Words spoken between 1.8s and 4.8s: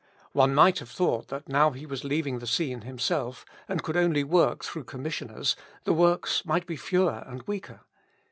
was leaving the scene Himself, and could only work